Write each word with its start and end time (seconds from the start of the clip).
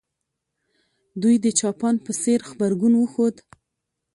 دوی 1.21 1.35
د 1.45 1.47
جاپان 1.59 1.95
په 2.05 2.11
څېر 2.21 2.39
غبرګون 2.49 2.93
وښود. 2.97 3.35